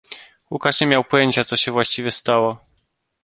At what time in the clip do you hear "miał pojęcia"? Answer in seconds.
0.87-1.43